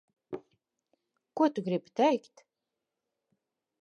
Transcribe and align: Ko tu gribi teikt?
Ko 1.41 1.49
tu 1.57 1.65
gribi 1.67 1.93
teikt? 2.01 2.45